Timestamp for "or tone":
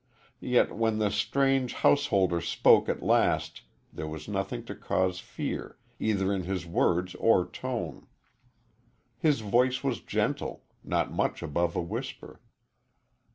7.13-8.07